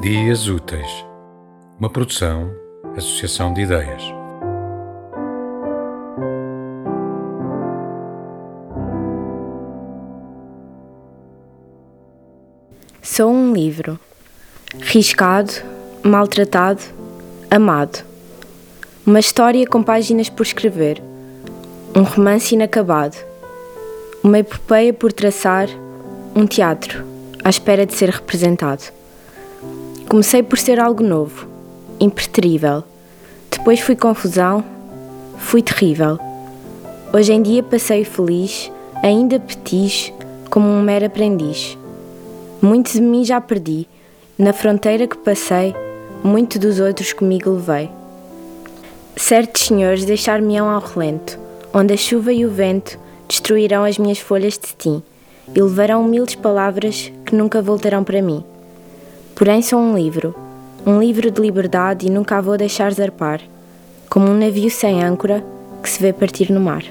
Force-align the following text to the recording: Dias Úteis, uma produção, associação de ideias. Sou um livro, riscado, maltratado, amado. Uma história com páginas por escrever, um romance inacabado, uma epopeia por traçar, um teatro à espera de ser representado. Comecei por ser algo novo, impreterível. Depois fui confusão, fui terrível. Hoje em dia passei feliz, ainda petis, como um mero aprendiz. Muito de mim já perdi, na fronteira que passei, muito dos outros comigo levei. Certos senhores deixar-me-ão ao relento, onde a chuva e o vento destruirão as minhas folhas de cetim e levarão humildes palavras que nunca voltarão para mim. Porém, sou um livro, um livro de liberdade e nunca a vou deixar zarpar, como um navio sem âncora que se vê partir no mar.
Dias 0.00 0.48
Úteis, 0.48 1.04
uma 1.78 1.90
produção, 1.90 2.50
associação 2.96 3.52
de 3.52 3.60
ideias. 3.60 4.02
Sou 13.02 13.30
um 13.30 13.52
livro, 13.52 14.00
riscado, 14.80 15.52
maltratado, 16.02 16.80
amado. 17.50 18.02
Uma 19.04 19.20
história 19.20 19.66
com 19.66 19.82
páginas 19.82 20.30
por 20.30 20.46
escrever, 20.46 21.02
um 21.94 22.04
romance 22.04 22.54
inacabado, 22.54 23.18
uma 24.24 24.38
epopeia 24.38 24.94
por 24.94 25.12
traçar, 25.12 25.68
um 26.34 26.46
teatro 26.46 27.04
à 27.44 27.50
espera 27.50 27.84
de 27.84 27.92
ser 27.92 28.08
representado. 28.08 28.98
Comecei 30.10 30.42
por 30.42 30.58
ser 30.58 30.80
algo 30.80 31.04
novo, 31.04 31.46
impreterível. 32.00 32.82
Depois 33.48 33.78
fui 33.78 33.94
confusão, 33.94 34.64
fui 35.38 35.62
terrível. 35.62 36.18
Hoje 37.12 37.32
em 37.32 37.40
dia 37.40 37.62
passei 37.62 38.02
feliz, 38.02 38.72
ainda 39.04 39.38
petis, 39.38 40.12
como 40.50 40.66
um 40.66 40.82
mero 40.82 41.06
aprendiz. 41.06 41.78
Muito 42.60 42.90
de 42.90 43.00
mim 43.00 43.24
já 43.24 43.40
perdi, 43.40 43.86
na 44.36 44.52
fronteira 44.52 45.06
que 45.06 45.16
passei, 45.16 45.76
muito 46.24 46.58
dos 46.58 46.80
outros 46.80 47.12
comigo 47.12 47.48
levei. 47.48 47.88
Certos 49.14 49.62
senhores 49.62 50.04
deixar-me-ão 50.04 50.68
ao 50.68 50.80
relento, 50.80 51.38
onde 51.72 51.94
a 51.94 51.96
chuva 51.96 52.32
e 52.32 52.44
o 52.44 52.50
vento 52.50 52.98
destruirão 53.28 53.84
as 53.84 53.96
minhas 53.96 54.18
folhas 54.18 54.58
de 54.58 54.66
cetim 54.66 55.04
e 55.54 55.62
levarão 55.62 56.04
humildes 56.04 56.34
palavras 56.34 57.12
que 57.24 57.36
nunca 57.36 57.62
voltarão 57.62 58.02
para 58.02 58.20
mim. 58.20 58.44
Porém, 59.40 59.62
sou 59.62 59.78
um 59.80 59.96
livro, 59.96 60.34
um 60.86 61.00
livro 61.00 61.30
de 61.30 61.40
liberdade 61.40 62.06
e 62.06 62.10
nunca 62.10 62.36
a 62.36 62.42
vou 62.42 62.58
deixar 62.58 62.92
zarpar, 62.92 63.40
como 64.06 64.28
um 64.28 64.36
navio 64.36 64.70
sem 64.70 65.02
âncora 65.02 65.42
que 65.82 65.88
se 65.88 65.98
vê 65.98 66.12
partir 66.12 66.52
no 66.52 66.60
mar. 66.60 66.84